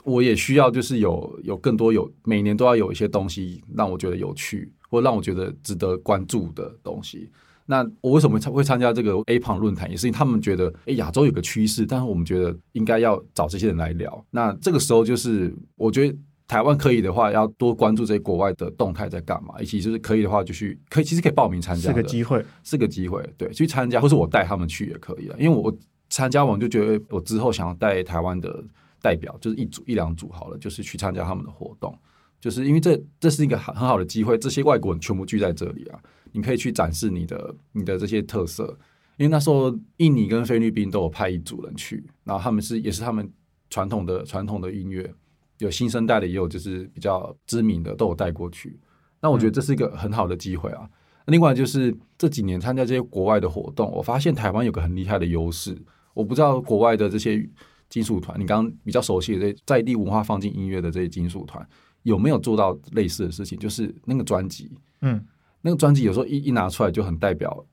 [0.03, 7.29] 我也需要就是有有更多有每年都要有一些东西让我觉得有趣，或让我觉得值得关注的东西。
[7.65, 9.89] 那我为什么参会参加这个 A 胖论坛？
[9.89, 14.25] 也是因为他们觉得，哎，亚洲有个趋势，但是我们觉得应该要找这些人来聊。
[14.29, 16.17] 那这个时候就是我觉得。
[16.47, 25.35] 台湾可以的话，要多关注这些国外的动态在干嘛，以及就是可以的话，就去可以其实可以报名参加，是个机会，是个机会，对，去参加，或是我带他们去也可以了。
[25.39, 25.73] 因为我
[26.09, 28.61] 参加完就觉得，我之后想要带台湾的
[29.01, 31.97] 代表，就是一组一两组好了，就是去参加他们的活动，
[32.41, 35.97] 就是因为这这是一个很很好的机会，这些外国人全部聚在这里啊，
[36.31, 38.77] 你可以去展示你的你的这些特色。
[39.17, 43.31] 因为那时候印尼跟菲律宾都有派一组人去，然后他们是也是他们
[43.69, 45.13] 传统的传统的音乐。
[45.59, 48.79] 有新生代的，也有就是比较知名的，都有带过去。
[49.21, 50.89] 那我觉得这是一个很好的机会啊。
[51.27, 55.77] 另外就是这几年参加这些国外的活动，我发现台湾有个很厉害的优势。
[56.15, 57.47] 我不知道国外的这些
[57.89, 61.63] 金属团，你刚刚比较熟悉的这在地文化放进音乐的这些金属团，
[62.01, 63.55] 有没有做到类似的事情？
[63.59, 65.23] 就是那个专辑，嗯，
[65.61, 67.65] 那个专辑有时候一一拿出来就很代表。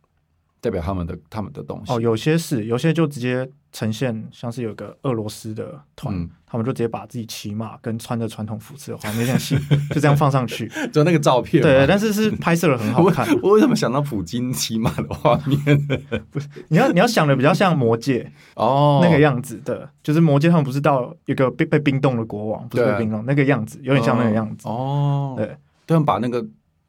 [0.60, 9.56] 代表他们的他们的东西哦，有些是，有些就直接呈现，像是有个俄罗斯的团，他们就直接把自己骑马跟穿着传统服饰的画面像戏，
[9.94, 11.62] 就这样放上去， 就那个照片。
[11.62, 13.24] 对，但是是 拍摄的很好看。
[13.40, 15.60] 我为什么想到普京骑马的画面？
[16.28, 25.34] 不是，你要你要想的比较像魔戒哦那个样子的，就是魔戒他们不是到一个被被冰冻的国王，不是被冰冻那个样子，有点像那个样子哦。
[25.36, 26.44] 对，他们把那个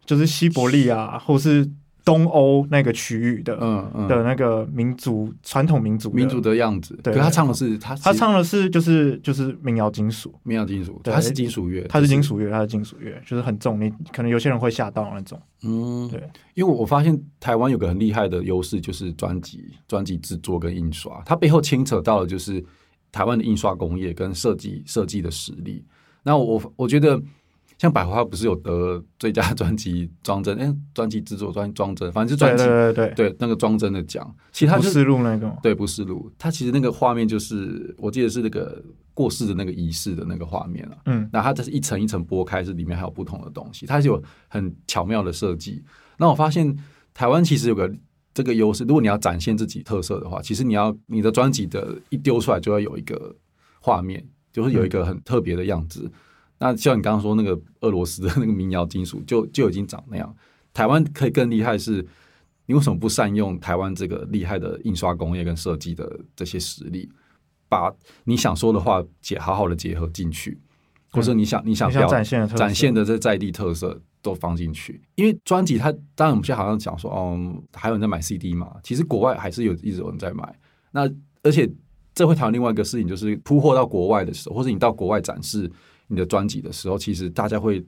[0.09, 1.69] 就是西伯利亚或是。
[2.05, 16.19] 东欧那个区域的，嗯嗯的那个民族传统民族民族的样子，对他唱的是他他唱的是就是就是民谣金属，民谣金属，他是金属乐，他是金属乐，他是金属乐，就是很重，你可能有些人会吓到那种，嗯，对，
[16.55, 22.63] 因为我发现台湾有个很厉害的优势，就是专辑专辑制作跟印刷，它背后牵扯到的就是
[23.11, 25.85] 台湾的印刷工业跟设计设计的实力。
[26.23, 27.21] 那我我觉得。
[27.79, 30.57] 像百花不是有得最佳专辑装帧？
[30.57, 34.35] 哎，专辑制作专装帧，反正是专辑对对对对那个装帧的奖。
[34.51, 36.29] 其他不是录那个，对，不是录。
[36.37, 40.97] 它其实那个画面就是，我记得是那个过世的那个仪式的那个画面了。
[41.05, 45.81] 嗯，那它这是一层一层剥开，是里面还有不同的东西，它是有很巧妙的设计。
[46.17, 46.77] 那我发现
[47.13, 47.89] 台湾其实有个
[48.33, 53.33] 这个优势，如果你要展现自己特色的话，其实你要你的专辑的一丢出来就要有一个
[53.79, 56.11] 画面，就是有一个很特别的样子。
[56.59, 60.35] 那像你刚刚说那个俄罗斯的那个民谣金属，就就已经长那样。
[60.73, 62.05] 台湾可以更厉害，是
[62.65, 67.09] 你为什么不善用台湾这个厉害的印刷工业跟设计的这些实力，
[67.67, 67.91] 把
[68.25, 70.59] 你想说的话结好好的结合进去，
[71.11, 75.01] 或者你想你想表展现展现的这在地特色都放进去。
[75.15, 77.39] 因为专辑它当然我们现在好像讲说，哦，
[77.73, 80.59] 还有人在买 CD 嘛，其实国外还是有一直有人在买。
[80.91, 81.09] 那
[81.41, 81.67] 而且
[82.13, 85.71] 这会谈另外一个事情，就是铺货到国外的时候，或者你到国外展示。
[86.09, 87.79] 你的专辑的时候，其实大家会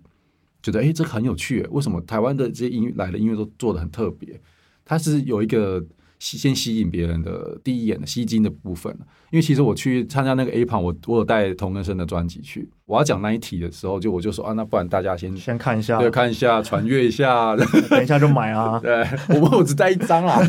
[0.63, 1.67] 觉得，哎，这很有趣。
[1.71, 4.39] 为什么台湾的这些音乐来的音乐都做的很特别？
[4.86, 5.84] 它是有一个
[6.19, 8.95] 先吸引别人的第一眼的吸睛的部分。
[9.31, 12.69] 因为其实我去参加那个 A 盘，我我有带童根生的专辑去。
[12.86, 17.55] 我要讲那一题的时候，就我就说啊，那不然大家先先看一下，对，看一下， 传阅一下，
[17.89, 18.77] 等一下就买啊。
[18.84, 19.07] 对，
[19.39, 20.39] 我我只带一张啊。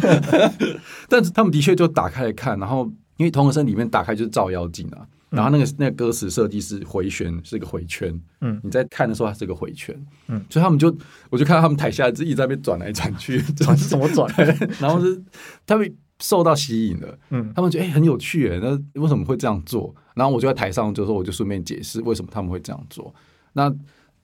[1.08, 2.84] 但是他们的确就打开来看，然后
[3.16, 5.06] 因为童根生里面打开就是照妖镜啊。
[5.32, 8.12] 然后那个那个歌词设计是回旋，是一个回圈。
[8.42, 9.94] 嗯，你在看的时候它是个回圈。
[10.28, 10.94] 嗯，所以他们就
[11.30, 14.30] 我就看到他们台下一直在那边转来转去，转是怎么转？
[14.78, 15.20] 然后是
[15.66, 17.18] 他们受到吸引了。
[17.30, 19.94] 嗯，他们觉得哎很有趣哎，那为什么会这样做？
[20.14, 23.14] 然后我就在台上就说，我就顺便解释为什么他们会这样做。
[23.54, 23.74] 那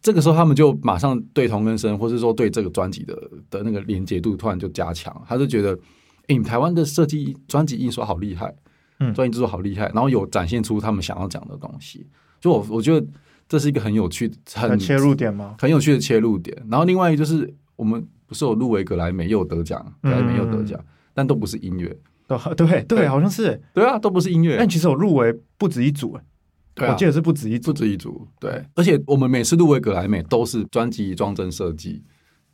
[0.02, 3.18] 这个时候他们就马上对同根生，或是说对这个专辑的
[3.50, 5.78] 的那个连接度突然就加强，他就觉得
[6.26, 8.54] 哎，台湾的设计专辑印刷好厉害。
[9.00, 12.06] 嗯，专业制作好厉害，然后有展现出他们想要讲的东西，
[12.40, 13.06] 就我我觉得
[13.48, 15.54] 这是一个很有趣、很切入点吗？
[15.58, 16.56] 很有趣的切入点。
[16.70, 20.78] 然后另外一个就是我们不是有入围格莱美，又有得奖，格莱美又得奖，
[21.14, 21.96] 但都不是音乐。
[22.56, 24.56] 对对，好像是对啊，都不是音乐。
[24.58, 26.18] 但其实我入围不止一组，
[26.76, 28.28] 我记得是不止一不止一组。
[28.38, 32.02] 对，而且我们每次入围格莱美都是专辑装帧设计，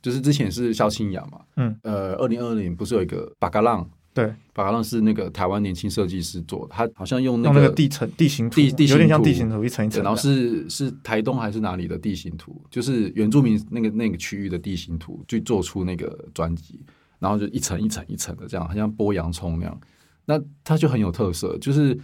[0.01, 3.85] 就是之前是萧清雅嘛，嗯，呃，二零二零年不是有一个巴嘎浪。
[4.15, 16.79] 对，法拉浪是那个台湾年轻设计师做的，他好像用那个地层地形地地有点像地形图一层一层，然后是是台东还是哪里的地形图，就是原住民那个那个区域的地形图，去做出那个专辑，
[17.19, 19.77] 然后就一层一层一层的这样，好像剥洋葱那样，
[20.23, 21.99] 那它就很有特色，就是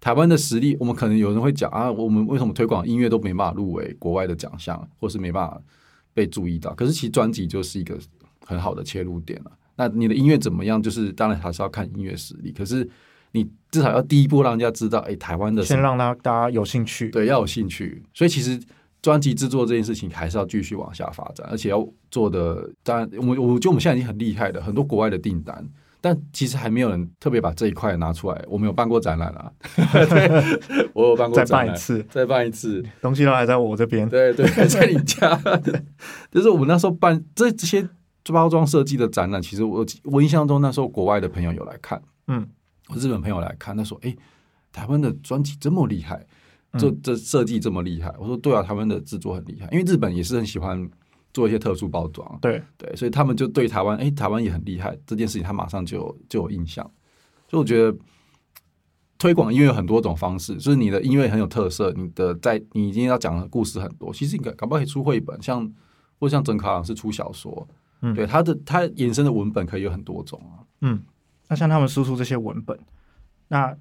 [0.00, 5.62] 台湾的实力，我们可能有人会讲啊，我们为什么推广音乐都没办法入围国外的奖项，或是没办法
[6.12, 6.74] 被注意到？
[6.74, 7.96] 可是其实专辑就是一个
[8.44, 9.52] 很好的切入点了。
[9.76, 10.82] 那你的音乐怎么样？
[10.82, 12.52] 就是当然还是要看音乐实力。
[12.52, 12.88] 可是
[13.32, 18.02] 你至少要第一步让人家知道，哎，台湾的先让他大家有兴趣，对，要有兴趣。
[18.12, 18.60] 所以其实
[19.00, 22.70] 专辑制作这件事情还是要继续往下发展，而且要做的。
[22.82, 25.66] 当然，我我觉得我们现在已经很厉害的，很多国外的订单，
[26.02, 28.44] 但其实还没有人特别把这一块拿出来。
[28.46, 29.50] 我们有办过展览啊，
[30.92, 34.06] 我有办过， 再办一次，再办一次，东西都还在我这边。
[34.06, 35.40] 对对，在你家。
[36.30, 37.88] 就是我们那时候办这这些。
[38.30, 42.46] 包装设计的展览，其实我我印象中那时候国外的朋友有来看，嗯，
[42.94, 44.14] 日本朋友来看，他说：“哎，
[44.70, 46.24] 台湾的专辑这么厉害，
[46.78, 50.88] 这这设计这么厉害。”我说：“对啊，台湾的制作很厉害，因为日本也是很喜欢
[51.32, 56.88] 做一些特殊包装，对对，所以他们就对台湾，哎，台湾也很厉害这件事情，他马上就就有印象。
[57.48, 57.98] 所以我觉得
[59.18, 65.68] 推广音乐有很多种方式，就是你的音乐很有特色，你的在你今天要讲的故事很多，其实你搞不好可以出绘本，像
[66.20, 67.66] 或像整卡老师出小说。
[68.02, 70.62] 嗯，对，它的它衍生的文本可以有很多种啊。
[70.82, 71.02] 嗯，
[71.48, 72.78] 那像他们输出这些文本，
[73.48, 73.74] 那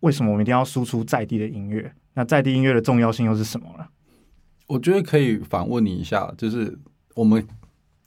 [0.00, 1.92] 为什么我们一定要输出在地的音乐？
[2.14, 3.86] 那在地音乐的重要性又是什么呢？
[4.66, 6.78] 我觉得可以反问你一下，就是
[7.14, 7.46] 我们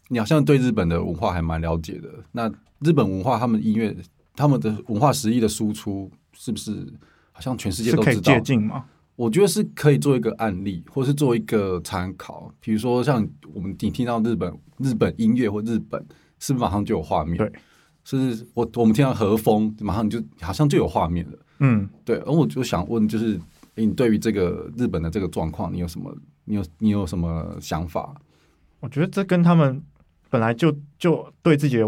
[0.08, 2.10] 你好像对日本的文化还蛮了解的。
[2.32, 3.96] 那日本文化，他们音乐，
[4.36, 6.88] 他们的文化实力的输出，是不是
[7.32, 8.86] 好像全世界都可以借鉴吗？
[9.24, 12.54] 我觉得是可以做一个案例，或是做一个参考。
[12.60, 16.06] 比如说，像我们你听到日本日本音乐或日本，
[16.40, 17.38] 是不是马上就有画面？
[17.38, 17.50] 对，
[18.04, 21.40] 是我我们听到和风，马上就好像就有画面了。
[21.60, 22.18] 嗯，对。
[22.18, 23.40] 而我就想问，就是
[23.76, 26.14] 你对于这个日本的这个状况，你有什么？
[26.44, 28.14] 你有你有什么想法？
[28.82, 29.82] 我觉得这跟他们
[30.30, 31.88] 本来就就对自己的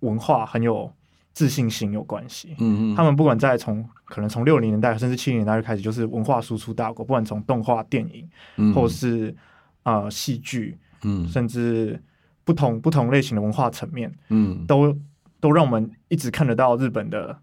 [0.00, 0.92] 文化很有。
[1.36, 9.36] 自信心有关系，嗯嗯，他们不管在从可能从六零年代甚至七零年代就开始，就是文化输出大国，不管从动画、电影，嗯，或是
[9.82, 12.02] 啊戏剧，嗯，甚至
[12.42, 14.96] 不同不同类型的文化层面，嗯，都
[15.38, 17.38] 都让我们一直看得到日本的，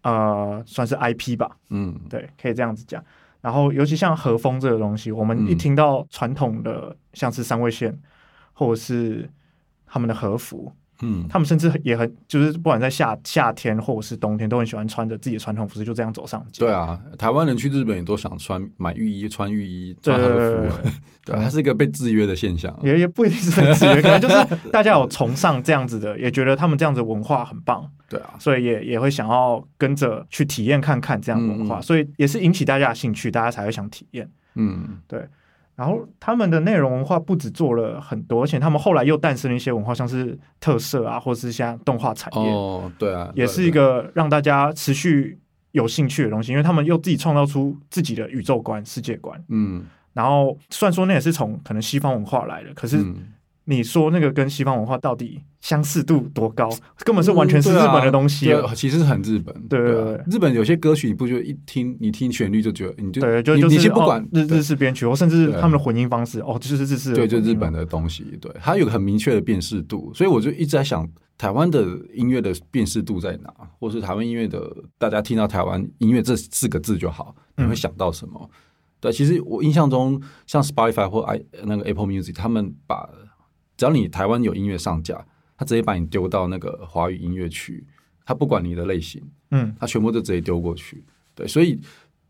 [0.00, 3.04] 呃，算是 IP 吧，嗯，对，可以这样子讲。
[3.42, 7.94] 然后尤其像和风这个东西，我们一听到传统的像是三味线，
[8.54, 9.28] 或者是
[9.84, 10.72] 他们的和服。
[11.02, 16.64] 嗯，他们甚至也很，就是不管在夏夏天或者是冬天，都很喜欢穿着自己的传统服饰，就这样走上街。
[16.64, 20.90] 对啊，台湾人去日本也都想穿买浴衣、穿浴衣、穿和服。
[21.24, 22.74] 对，它是一个被制约的现象。
[22.82, 27.88] 也也不一定是制约，可能就是大家有崇尚这样子的，也觉得他们这样子文化很棒。
[28.08, 34.28] 对啊，所以也也会想要跟着去体验看看这样文化，所以也是引起大家的兴趣，大家才会想体验。
[34.54, 35.26] 嗯，对。
[35.80, 42.50] 然后他们的内容文化不止做了很多，而且他们后来又诞生了一些文化，像是特色啊，或者是像动画产业。
[42.50, 45.38] 哦，对啊，也是一个让大家持续
[45.72, 49.42] 有兴趣的东西，因为他们又自己创造出自己的宇宙观、世界观。
[49.48, 53.02] 嗯，然后虽然说那也是从可能西方文化来的，可是。
[53.70, 56.68] 你说那个跟西方文化到底相似度多高？
[57.04, 58.46] 根本是完全是日本的东西。
[58.46, 59.54] 对，其实是很日本。
[59.68, 67.14] 对对对，日本有些歌曲你不觉得一听你听旋律就觉得你就对，就就你先不管日日式编曲，或甚至他们的混音方式，哦，就是日式。
[67.14, 70.12] 对，就日本的东西，对，它有个很明确的辨识度。
[70.12, 73.54] 所以我就一直在想，台湾的音乐的辨识度在哪？
[73.78, 74.60] 或是台湾音乐的，
[74.98, 78.50] 大家听到台湾音乐这四个字就好，你会想到什么？
[79.02, 83.08] 对，其实我印象中，像 Spotify 或 i 那个 Apple Music，他们把
[83.80, 87.82] 只要你台湾有音乐上架，他直接把你丢到那个华语音乐区，
[88.26, 91.02] 他不管你的类型，嗯，他全部都直接丢过去。
[91.34, 91.80] 对，所以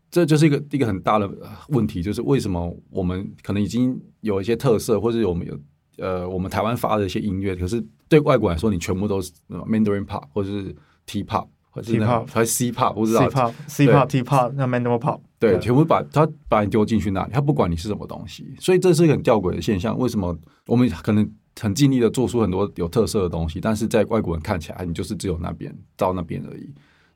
[0.09, 1.29] 这就是一个一个很大的
[1.67, 5.59] 问题，就是为什么我们可能已经有一些特色，或者我们有
[5.97, 10.73] 呃，我们台湾发的一些音乐，可是对外国来说，你全部都是 Mandarin Pop 或者是
[11.05, 11.49] T Pop。
[11.81, 19.97] T pop 还是 C pop 不知道 C pop C pop T pop 那 Mandarin pop 对，全部把他把你丢进去那里，他不管你是什么东西，所以这是一个很吊诡的现象。
[19.97, 20.37] 为什么
[20.67, 21.25] 我们可能
[21.61, 26.69] 很尽力的做出很多有特色的东西，但是在外国人看起来，你就是只有那边到那边而已。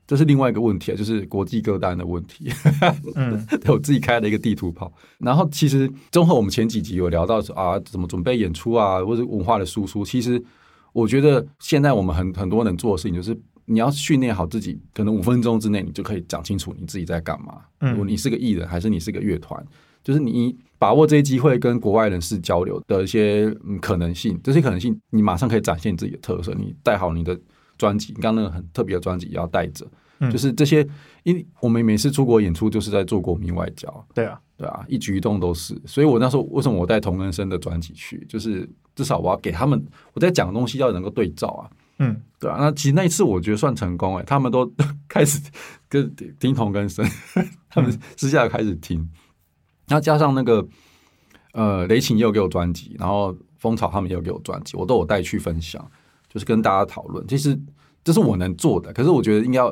[0.06, 2.48] 这是另外一个问题，就是国际歌单的问题。
[3.16, 4.92] 嗯，我自己开了一个地图炮。
[5.18, 10.04] 然后其实综合我们前几集有聊到说啊，怎么准备演出啊，或者文化的输出。
[10.04, 10.40] 其实
[10.92, 13.38] 我觉得现在我们很很多能做的事情就是。
[13.68, 17.62] 你要训练好自己，可能五分钟之内你就可以讲清楚你自己在干嘛。
[17.80, 19.60] 如果你是个艺人，还是你是个乐团，
[20.06, 23.52] 就是你把握这些机会跟国外人士交流的一些
[23.82, 26.54] 可能性，这些可能性你马上可以展现自己的特色。
[26.54, 27.36] 你带好你的
[27.76, 29.84] 专辑，刚刚那个很特别的专辑也要带着，
[30.30, 30.86] 就是这些，
[31.24, 41.66] 因为我们每次出国演出就是在做国民外交，对啊，对啊，一举一动都是，所以我那时候为什么我带童根生的专辑去，就是至少我要给他们我在讲的东西要能够对照啊，
[41.98, 44.70] 嗯，对啊，那其实那一次我觉得算成功哎，他们都
[45.08, 45.40] 开始
[45.88, 47.04] 跟听童根生，
[47.68, 49.08] 他们私下开始听，
[49.88, 50.66] 然后加上那个
[51.52, 55.84] 呃雷琴也有给我专辑，然后蜂巢他们也有给我专辑，我都有带去分享。
[56.28, 57.58] 就是跟大家讨论，其实
[58.04, 58.92] 这是我能做的。
[58.92, 59.62] 可是我觉得应该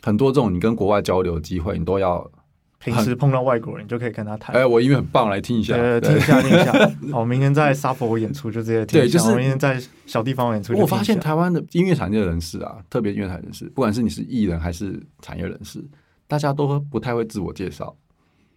[0.00, 2.30] 很多这种你跟国外交流的机会，你都要
[2.78, 4.54] 平时碰到外国人，你就可以跟他谈。
[4.54, 6.92] 哎，我音乐很棒，来听一下，听一下，听一下。
[7.10, 8.86] 好， 明天在沙佛演出就这些。
[8.86, 10.72] 对，就是明天在小地方演出。
[10.78, 15.84] 我发现台湾的音乐产业人士啊，特别音乐产业人士，不管是你是艺人还是产业人士，
[16.28, 17.96] 大家都不太会自我介绍。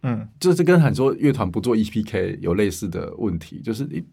[0.04, 4.04] 嗯，就是跟很多乐团不做 EPK 有类似的问题，就是你。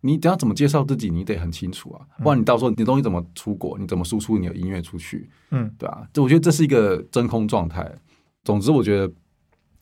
[0.00, 1.10] 你等下怎么介绍自己？
[1.10, 3.76] 你得很清楚啊，不然你到时候你东西怎么出国？
[3.76, 5.28] 你怎么输出你的音乐出去？
[5.50, 7.92] 嗯，对啊，这我觉得这是一个真空状态。
[8.44, 9.12] 总之，我觉得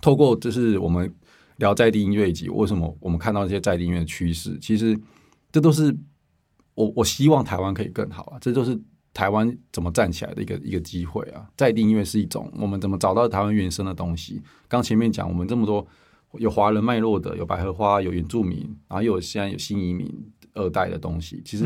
[0.00, 1.14] 透过就是我们
[1.58, 4.98] 聊在地音乐以及为什么我们看到一些在地音乐的趋势，其实
[5.52, 5.94] 这都是
[6.74, 8.38] 我我希望台湾可以更好啊。
[8.40, 8.74] 这就是
[9.16, 11.48] 台湾怎么站起来的一个一个机会啊。
[11.56, 14.42] 在地音乐是一种我们怎么找到台湾原生的东西。
[14.68, 15.86] 刚前面讲我们这么多。
[16.38, 18.58] 有华人脉络的，有百合花，有原住民，
[18.88, 20.06] 然后又有现在有新移民
[20.52, 21.40] 二代的东西。
[21.46, 21.64] 其实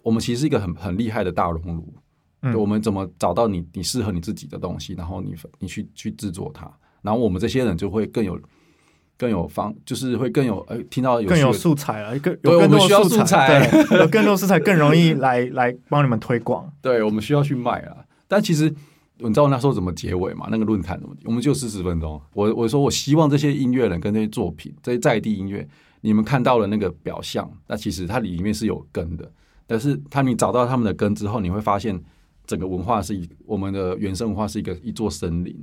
[0.00, 1.94] 我们其实是一个很很厉害的大熔炉。
[2.40, 6.70] 嗯，我们怎么找到你你适合你自己的东西，然后你你去去制作它，
[7.02, 8.40] 然后我们这些人就会更有
[9.18, 16.70] 更有方，就是会更有呃听到有更有素材了，更有更多素材，有更多素材更容易来 来帮你们推广。
[16.82, 18.74] 对，我们需要去卖啊，但其实。
[19.18, 20.48] 你知道那时候怎么结尾吗？
[20.50, 21.14] 那个论坛怎么？
[21.24, 22.20] 我们就四十分钟。
[22.32, 25.66] 我我说我希望这些音乐人跟这些作品，这些在地音乐，
[26.00, 29.30] 你们看到了那个表象，那其实它里面是有根的。
[29.68, 31.98] 但是他你找到他们的根之后，你会发现
[32.44, 35.56] 整个文化是一我们的原生文化是一个一座森林。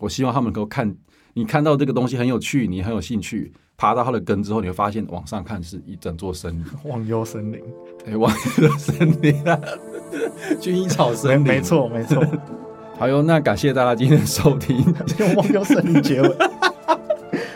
[0.00, 0.94] 我希望他们能够看，
[1.38, 6.64] 你看到这个东西很有趣，你很有兴趣，爬到它的根之后，你会发现往上看是一整座森林。
[6.90, 7.62] 忘忧森林，
[8.04, 8.28] 哎，忘
[8.60, 9.56] 忧森林啊，
[10.60, 12.20] 薰衣草森林，没错，没错。
[12.98, 14.84] 好哟，那感谢大家今天的收听，
[15.20, 16.36] 用忘忧森林结尾。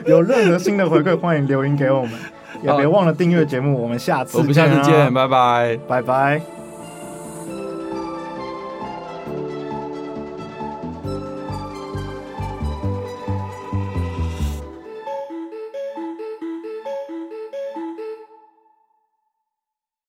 [0.07, 2.13] 有任何新的回馈，欢迎留言给我们，
[2.63, 3.83] 也别忘了订阅节目。
[3.83, 6.62] 我们下次，我们下次见，拜拜，拜拜。